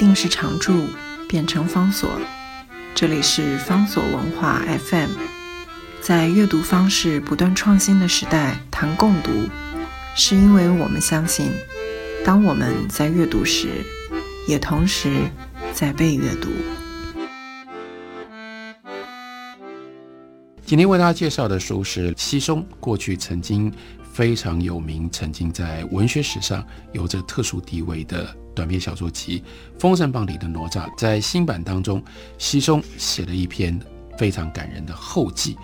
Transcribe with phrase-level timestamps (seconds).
[0.00, 0.86] 定是常住，
[1.28, 2.08] 变成方所。
[2.94, 5.10] 这里是方所文化 FM，
[6.00, 9.30] 在阅读方式不断创新的时代，谈共读，
[10.16, 11.52] 是因为我们相信，
[12.24, 13.68] 当我们在阅读时，
[14.48, 15.30] 也同时
[15.74, 16.48] 在被阅读。
[20.64, 23.70] 今天为大家介绍的书是西松，过去曾经
[24.12, 29.40] 非常有名，曾经在文学史上有着特殊地位的短篇小说集
[29.80, 30.90] 《封神榜》里的哪吒。
[30.98, 32.02] 在新版当中，
[32.36, 33.78] 西松写了一篇
[34.18, 35.56] 非常感人的后记。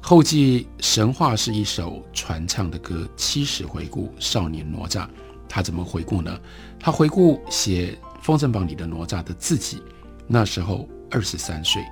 [0.00, 5.08] 后记神话是一首传唱的歌，七十回顾少年哪吒。
[5.48, 6.38] 他怎么回顾呢？
[6.78, 9.82] 他回顾写《封神榜》里的哪吒的自己，
[10.26, 11.82] 那时候二十三岁。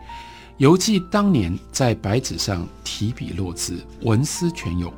[0.58, 4.92] 犹记当年在白纸上提笔落字，文思泉涌，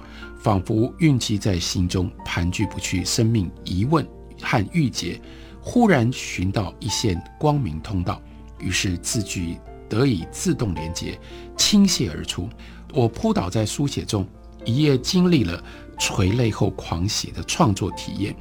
[0.45, 3.03] 仿佛蕴积在心中，盘踞不去。
[3.03, 4.07] 生命疑问
[4.43, 5.19] 和郁结，
[5.59, 8.21] 忽然寻到一线光明通道，
[8.59, 9.57] 于是字句
[9.89, 11.19] 得以自动连接，
[11.57, 12.47] 倾泻而出。
[12.93, 14.29] 我扑倒在书写中，
[14.67, 15.65] 一夜经历了
[15.99, 18.37] 垂泪后狂喜的创作体验。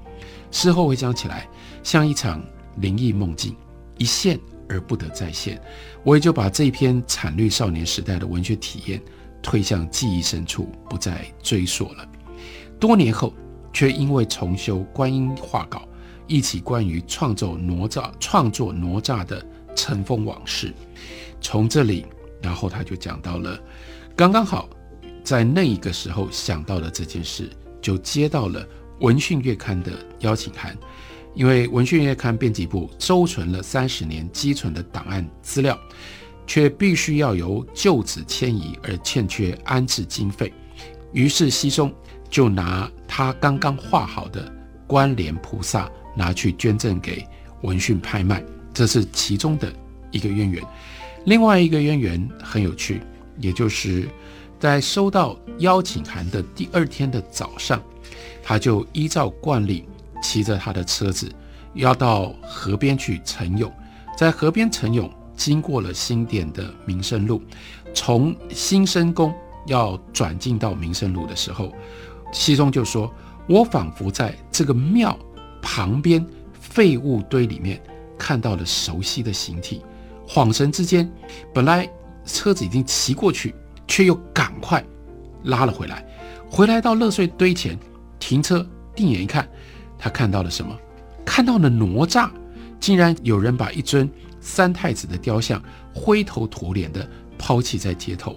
[0.52, 1.48] 事后回想起来，
[1.84, 2.44] 像一场
[2.76, 3.56] 灵异梦境，
[3.98, 4.38] 一现。
[4.70, 5.62] 而不得再现，
[6.04, 9.00] 我也就把这篇惨绿少年时代的文学体验
[9.44, 12.08] 推向记忆深处，不再追溯了。
[12.80, 13.32] 多年后，
[13.72, 15.88] 却因为重修观音画稿，
[16.26, 20.74] 一起关于创作哪吒、创作哪吒的尘封往事。
[21.42, 22.06] 从这里，
[22.42, 23.60] 然后他就讲到了，
[24.16, 24.70] 刚刚好
[25.24, 27.50] 在那一个时候想到了这件事，
[27.82, 28.66] 就接到了
[29.02, 30.76] 《文讯月刊》的邀请函。
[31.36, 35.76] 因为文讯月刊编辑部收存了三十年积存的档案资料，
[36.46, 40.52] 却必须要由旧址迁移而欠缺安置经费，
[41.12, 41.94] 于是西松
[42.30, 44.52] 就拿他刚刚画好的
[44.88, 47.26] 关联菩萨拿去捐赠给
[47.62, 49.72] 文讯拍卖，这是其中的
[50.12, 50.64] 一个渊源。
[51.26, 53.02] 另外一个渊源很有趣，
[53.40, 54.08] 也就是
[54.60, 57.82] 在收到邀请函的第二天的早上，
[58.44, 59.86] 他就依照惯例。
[60.26, 61.30] 骑着他的车子
[61.74, 63.70] 要到河边去晨泳，
[64.18, 67.42] 在河边晨泳，经过了新店的民生路，
[67.94, 69.34] 从新生宫
[69.68, 71.72] 要转进到民生路的时候，
[72.32, 73.12] 西中就说
[73.48, 75.18] ：“我仿佛在这个庙
[75.62, 77.82] 旁边废物堆里面
[78.18, 79.82] 看到了熟悉的形体，
[80.28, 81.12] 恍神之间，
[81.54, 81.90] 本来
[82.26, 83.54] 车子已经骑过去，
[83.88, 84.84] 却又赶快
[85.44, 86.06] 拉了回来，
[86.50, 87.78] 回来到乐碎堆前
[88.20, 88.66] 停车，
[88.96, 89.48] 定眼一看。”
[89.98, 90.78] 他看到了什么？
[91.24, 92.30] 看到了哪吒，
[92.84, 94.10] 竟然有人把一尊
[94.42, 95.64] 三太子的雕像
[95.94, 98.36] 灰头土脸的抛弃在街头。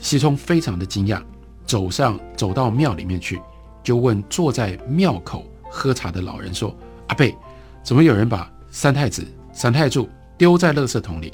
[0.00, 1.20] 西冲非常的惊讶，
[1.66, 3.40] 走上走到庙里面去，
[3.82, 6.72] 就问坐在庙口喝茶的老人说
[7.08, 7.34] ：“阿贝，
[7.82, 10.08] 怎么有人把三太子、三太柱
[10.38, 11.32] 丢在垃圾桶里？”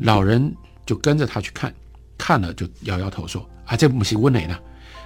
[0.00, 0.56] 老人
[0.86, 1.70] 就跟着他去看，
[2.16, 4.58] 看了就摇摇头说：“啊，这不是温哪呢？”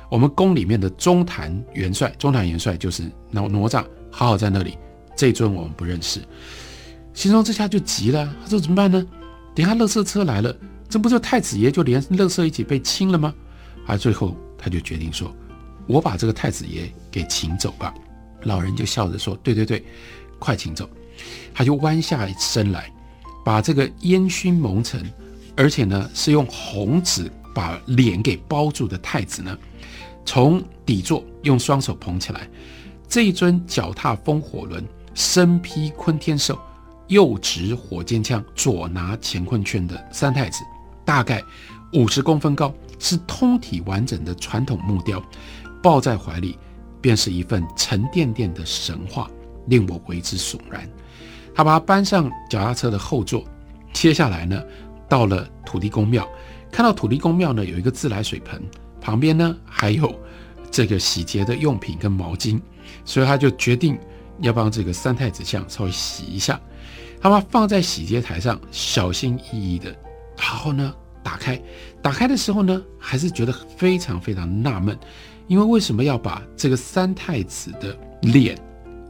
[0.08, 3.02] 我们宫里面的中坛元帅，中坛元帅就是
[3.32, 4.78] 哪哪吒，好好在那里。
[5.16, 6.20] 这尊我们不认识，
[7.18, 8.32] 心中这下就急了。
[8.44, 9.04] 他说怎么办呢？
[9.52, 10.56] 等下乐色车来了，
[10.88, 13.34] 这不就太子爷就连乐色一起被清了吗？
[13.88, 15.34] 啊，最后他就决定说，
[15.88, 17.92] 我把这个太子爷给请走吧。
[18.42, 19.84] 老人就笑着说，对对对，
[20.38, 20.88] 快请走。
[21.52, 22.88] 他就弯下身来，
[23.44, 25.02] 把这个烟熏蒙尘，
[25.56, 29.58] 而且呢是用红纸把脸给包住的太子呢。
[30.24, 32.48] 从底座用双手捧起来，
[33.08, 36.56] 这一尊脚踏风火轮、身披坤天寿、
[37.08, 40.62] 右持火尖枪、左拿乾坤圈的三太子，
[41.04, 41.42] 大概
[41.92, 45.22] 五十公分高，是通体完整的传统木雕，
[45.82, 46.58] 抱在怀里，
[47.00, 49.30] 便是一份沉甸甸的神话，
[49.66, 50.88] 令我为之悚然。
[51.54, 53.42] 他把他搬上脚踏车的后座，
[53.92, 54.62] 接下来呢，
[55.08, 56.28] 到了土地公庙，
[56.70, 58.62] 看到土地公庙呢有一个自来水盆。
[59.00, 60.14] 旁边呢还有
[60.70, 62.60] 这个洗洁的用品跟毛巾，
[63.04, 63.98] 所以他就决定
[64.40, 66.60] 要帮这个三太子像稍微洗一下。
[67.20, 69.90] 他把放在洗洁台上，小心翼翼的，
[70.36, 71.60] 然后呢打开，
[72.00, 74.98] 打开的时候呢还是觉得非常非常纳闷，
[75.46, 78.56] 因为为什么要把这个三太子的脸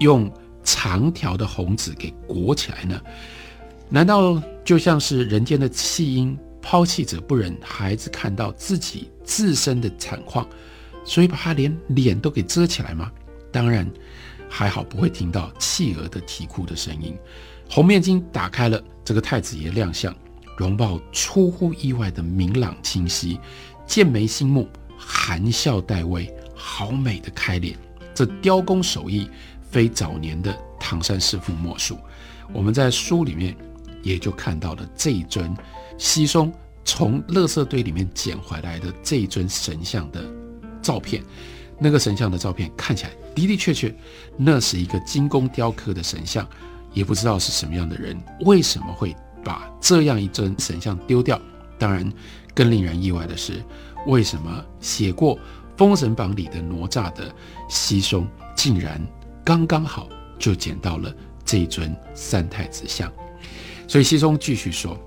[0.00, 0.32] 用
[0.64, 3.00] 长条的红纸给裹起来呢？
[3.88, 6.38] 难道就像是人间的弃婴？
[6.60, 10.46] 抛弃者不忍孩子看到自己自身的惨况，
[11.02, 13.10] 所以把他连脸都给遮起来吗？
[13.50, 13.90] 当然
[14.48, 17.16] 还好，不会听到企鹅的啼哭的声音。
[17.70, 20.14] 红面巾打开了，这个太子爷亮相，
[20.56, 23.38] 容貌出乎意外的明朗清晰，
[23.86, 24.68] 剑眉星目，
[24.98, 27.78] 含笑带微，好美的开脸。
[28.14, 29.30] 这雕工手艺
[29.70, 31.96] 非早年的唐山师傅莫属。
[32.52, 33.54] 我们在书里面
[34.02, 35.54] 也就看到了这一尊
[35.98, 36.52] 西松
[36.84, 40.24] 从垃圾堆里面捡回来的这一尊神像的
[40.80, 41.22] 照片。
[41.80, 43.94] 那个神像的照片看起来的的确确，
[44.36, 46.46] 那是一个精工雕刻的神像，
[46.92, 49.14] 也不知道是什么样的人，为什么会
[49.44, 51.40] 把这样一尊神像丢掉？
[51.78, 52.12] 当然，
[52.54, 53.62] 更令人意外的是，
[54.06, 55.36] 为什么写过
[55.76, 57.32] 《封神榜》里的哪吒的
[57.68, 58.26] 西松，
[58.56, 59.00] 竟然
[59.44, 60.08] 刚刚好
[60.38, 61.14] 就捡到了
[61.44, 63.12] 这一尊三太子像？
[63.86, 64.98] 所以西松继续说：“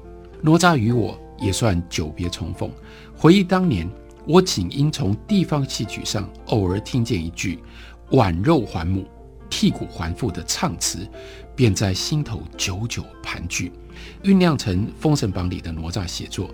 [0.42, 2.72] 哪吒与我也算久别重逢，
[3.18, 3.90] 回忆当年。”
[4.26, 7.60] 我仅因从地方戏曲上偶尔听见一句
[8.12, 9.06] “挽肉还母，
[9.50, 11.08] 剔骨还父”的唱词，
[11.56, 13.72] 便在心头久久盘踞，
[14.24, 16.50] 酝酿成《封神榜》里的哪吒写作。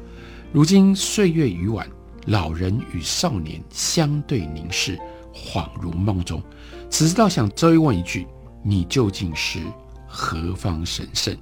[0.54, 1.86] 如今岁月已晚，
[2.28, 4.98] 老人与少年相对凝视，
[5.34, 6.42] 恍如梦中。
[6.90, 8.26] 只知道想追问一句：
[8.64, 9.60] 你究竟是
[10.08, 11.36] 何方神圣？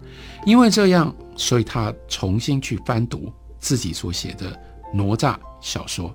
[0.43, 4.59] 因为这样，所以他重新去翻读自己所写的
[4.93, 5.35] 哪吒。
[5.61, 6.13] 小说，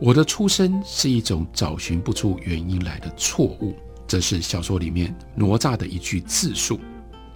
[0.00, 3.74] 我的出生是一种找寻不出原因来的错误。
[4.06, 6.78] 这是小说里面哪吒的一句自述。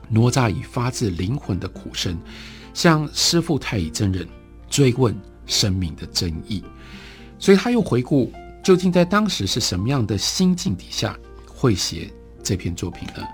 [0.09, 2.19] 哪吒以发自灵魂的苦声，
[2.75, 4.29] 向师父太乙真人
[4.69, 6.63] 追问生命的真意。
[7.39, 8.31] 所以他又回顾，
[8.63, 12.13] 究竟在当时是什么样的心境底下会写
[12.43, 13.27] 这篇作品呢？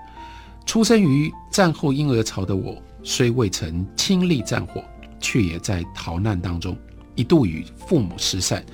[0.65, 4.81] 出生于战后婴儿潮的我，虽未曾亲历战火，
[5.19, 6.77] 却也在逃难当中。
[7.15, 8.65] 一度与父母失散，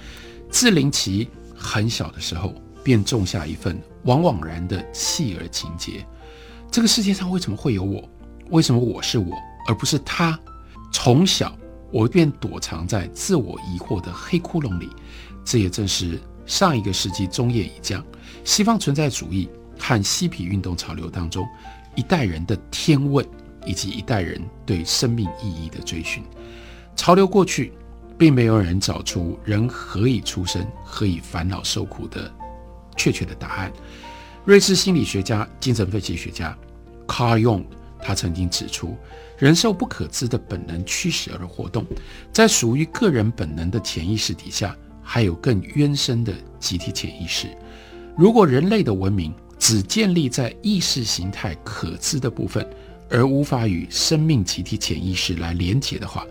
[0.49, 2.53] 自灵其很小的时候，
[2.83, 6.05] 便种下一份往往然的弃儿情结。
[6.71, 8.07] 这个世界上为什么会有我？
[8.49, 9.35] 为什么我是我，
[9.67, 10.39] 而不是他？
[10.91, 11.57] 从小
[11.91, 14.89] 我便躲藏在自我疑惑的黑窟窿里。
[15.43, 18.05] 这也正是上一个世纪中叶已降，
[18.43, 19.49] 西方存在主义
[19.79, 21.45] 和嬉皮运动潮流当中
[21.95, 23.25] 一代人的天问，
[23.65, 26.23] 以及一代人对生命意义的追寻。
[26.95, 27.73] 潮流过去。
[28.17, 32.33] 并没有人找出人何以出生、何以烦恼受苦的
[32.95, 33.71] 确切的答案。
[34.43, 36.57] 瑞士心理学家、精神分析学家
[37.05, 37.65] Carl Jung
[38.01, 38.95] 他曾经指出，
[39.37, 41.85] 人受不可知的本能驱使而活动，
[42.31, 47.47] 在属于个人本能的潜意识底下，还有更渊深的集体潜意识。
[48.15, 52.67] 如果人类的文明只建立在意识形态可知的部分，
[53.09, 56.25] 而无法与生命集体潜意识来连结的话，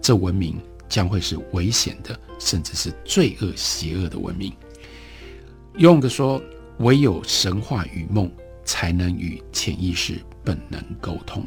[0.00, 0.58] 这文明。
[0.88, 4.52] 将会是危险的，甚至是罪恶、邪恶的文明。
[5.76, 6.42] 用的说，
[6.78, 8.30] 唯有神话与梦
[8.64, 11.44] 才能与潜意识本能沟通。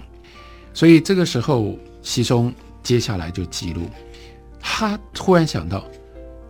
[0.73, 2.53] 所以这个时候，西松
[2.83, 3.89] 接下来就记录，
[4.59, 5.83] 他突然想到，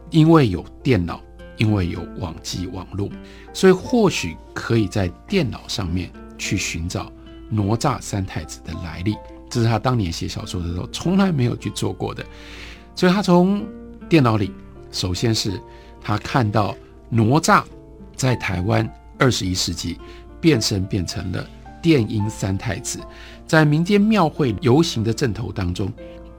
[0.10, 1.22] 因为有电脑，
[1.58, 3.10] 因为有网际网络，
[3.54, 7.12] 所以或许可以在电脑上面去寻找
[7.50, 9.16] 哪吒三太子的来历。
[9.50, 12.24] 这是他当年写小说的时候从来没有去做过的。
[12.96, 13.66] 所以他从
[14.10, 14.52] 电脑里，
[14.92, 15.60] 首先是
[16.02, 16.76] 他看到
[17.10, 17.64] 哪吒
[18.16, 18.88] 在台湾
[19.18, 19.98] 二十一世纪
[20.42, 21.48] 变身变成了
[21.82, 23.00] 电音三太子，
[23.48, 25.92] 在民间庙会游行的阵头当中，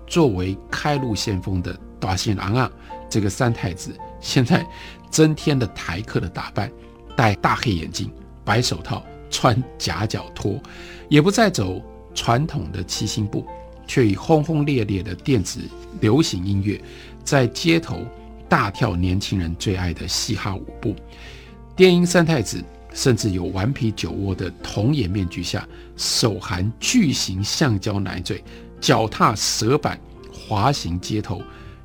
[0.06, 2.70] 作为开路先锋的大仙郎啊，
[3.08, 4.66] 这个三太子现在
[5.10, 6.70] 增添了台客的打扮，
[7.16, 8.10] 戴大黑眼镜、
[8.44, 10.60] 白手套、穿夹脚拖，
[11.08, 11.80] 也不再走
[12.14, 13.46] 传统的七星步。
[13.90, 15.58] 却以轰轰烈烈的电子
[16.00, 16.80] 流行音乐，
[17.24, 18.06] 在街头
[18.48, 20.94] 大跳年轻人最爱的嘻哈舞步。
[21.74, 22.62] 电音三太子
[22.94, 25.66] 甚至有顽皮酒窝的童颜面具下，
[25.96, 28.44] 手含巨型橡胶奶嘴，
[28.80, 29.98] 脚踏蛇板
[30.32, 31.42] 滑行街头，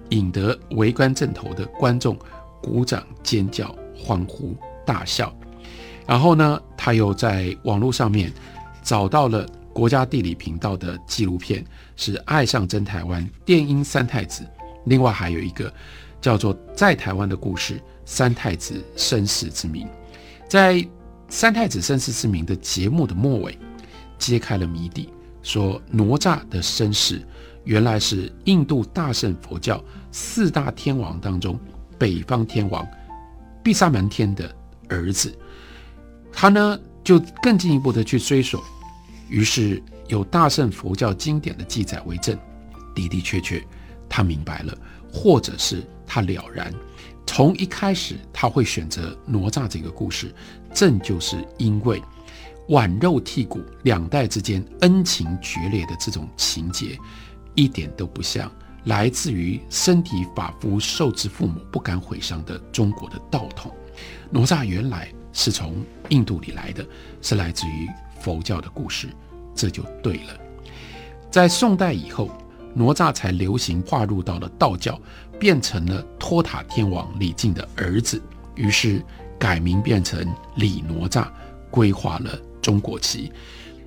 [0.09, 2.15] 引得围观正头的观众
[2.61, 5.35] 鼓掌尖叫、欢呼大笑。
[6.05, 8.31] 然后呢，他又在网络上面
[8.83, 9.43] 找到了。
[9.75, 11.61] 国家地理频道的纪录片
[11.97, 14.47] 是《爱上真台湾》电音三太子，
[14.85, 15.71] 另外还有一个
[16.21, 19.83] 叫做《在台湾的故事：三太子身世之谜》。
[20.47, 20.75] 在
[21.27, 23.59] 《三太子身世之谜》的节目的末尾，
[24.17, 25.09] 揭开了谜底，
[25.43, 27.21] 说哪吒的身世
[27.65, 31.59] 原来是印度大乘佛教四大天王当中
[31.97, 32.87] 北方天王
[33.61, 34.49] 毗沙门天的
[34.87, 35.37] 儿子。
[36.31, 38.63] 他呢就更进一步的去追索。
[39.29, 42.37] 于是有大圣佛教经典的记载为证，
[42.93, 43.61] 的的确确，
[44.07, 44.77] 他明白了，
[45.11, 46.73] 或者是他了然。
[47.25, 50.33] 从一开始他会选择哪吒这个故事，
[50.73, 52.01] 正就是因为
[52.69, 56.97] 挽肉剔骨两代之间恩情决裂的这种情节，
[57.55, 58.49] 一点都不像
[58.85, 63.71] 来自于身体发肤受之父母不敢毁伤的中国的道统。
[64.29, 66.85] 哪吒原来是从印度里来的，
[67.21, 67.89] 是来自于。
[68.19, 69.09] 佛教的故事，
[69.53, 70.37] 这就对了。
[71.29, 72.29] 在宋代以后，
[72.73, 74.99] 哪吒才流行划入到了道教，
[75.39, 78.21] 变成了托塔天王李靖的儿子，
[78.55, 79.03] 于是
[79.37, 81.27] 改名变成李哪吒，
[81.69, 83.31] 规划了中国期。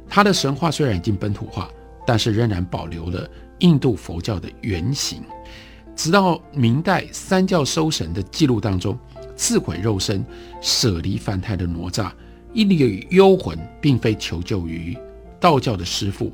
[0.08, 1.68] 他的神话虽然已经本土化，
[2.06, 5.22] 但是仍然保留了印度佛教的原型。
[5.96, 8.98] 直到明代三教收神的记录当中，
[9.34, 10.24] 自毁肉身、
[10.60, 12.10] 舍离凡胎的哪吒，
[12.52, 14.96] 一缕幽魂，并非求救于
[15.40, 16.32] 道教的师父，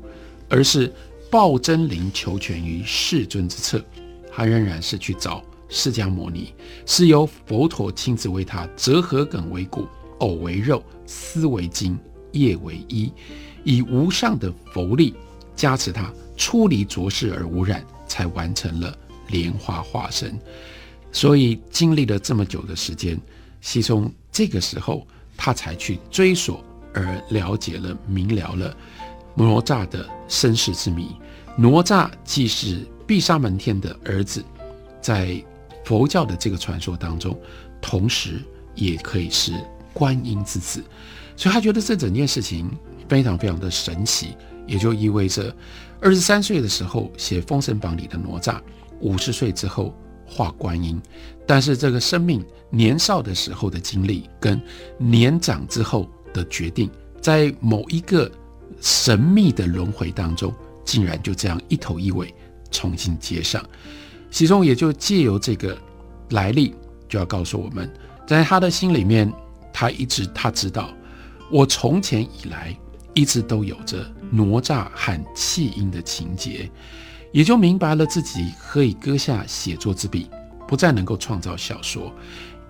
[0.49, 0.93] 而是
[1.29, 3.83] 抱真灵求全于世尊之侧。
[4.31, 6.53] 他仍然是去找释迦牟尼，
[6.85, 9.87] 是由佛陀亲自为他折禾梗为骨，
[10.19, 11.97] 藕为肉，丝为筋，
[12.31, 13.11] 叶为衣，
[13.63, 15.13] 以无上的佛力
[15.55, 18.95] 加持他出离浊世而无染，才完成了。
[19.29, 20.39] 莲花化身，
[21.11, 23.19] 所以经历了这么久的时间，
[23.59, 25.07] 西松这个时候
[25.37, 26.63] 他才去追索，
[26.93, 28.75] 而了解了、明了了
[29.35, 31.15] 哪吒的身世之谜。
[31.57, 34.43] 哪吒既是毗沙门天的儿子，
[35.01, 35.41] 在
[35.83, 37.39] 佛教的这个传说当中，
[37.81, 38.41] 同时
[38.73, 39.53] 也可以是
[39.93, 40.83] 观音之子，
[41.35, 42.69] 所以他觉得这整件事情
[43.07, 44.35] 非常非常的神奇，
[44.67, 45.55] 也就意味着
[46.01, 48.59] 二十三岁的时候写《封神榜》里的哪吒。
[49.01, 49.93] 五十岁之后
[50.25, 51.01] 化观音，
[51.45, 54.59] 但是这个生命年少的时候的经历跟
[54.97, 56.89] 年长之后的决定，
[57.21, 58.29] 在某一个
[58.81, 60.53] 神秘的轮回当中，
[60.83, 62.33] 竟然就这样一头一尾
[62.71, 63.63] 重新接上。
[64.31, 65.77] 其中也就借由这个
[66.31, 66.73] 来历，
[67.07, 67.89] 就要告诉我们，
[68.27, 69.31] 在他的心里面，
[69.71, 70.89] 他一直他知道，
[71.49, 72.75] 我从前以来
[73.13, 76.69] 一直都有着哪吒和弃婴的情节。
[77.35, 80.29] 也就明白了自己可以搁下写作之笔，
[80.65, 82.09] 不再能够创造小说，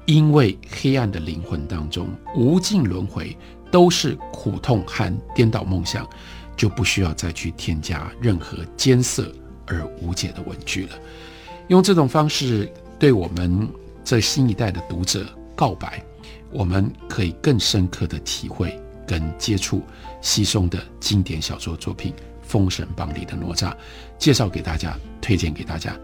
[0.07, 3.37] 因为黑暗的灵魂当中无尽轮回
[3.71, 6.09] 都是苦痛和颠倒梦想，
[6.57, 9.31] 就不需要再去添加任何艰涩
[9.67, 10.95] 而无解的文句了。
[11.67, 12.67] 用这种方式
[12.97, 13.69] 对我们
[14.03, 16.03] 这新一代的读者告白，
[16.51, 19.83] 我们可以更深刻的体会跟接触
[20.23, 22.11] 西松的经典小说作品。
[22.47, 23.73] 《封神榜》里的哪吒，
[24.17, 25.97] 介绍给大家，推荐给大家。